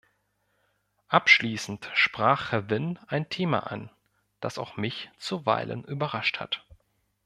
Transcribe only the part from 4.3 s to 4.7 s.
das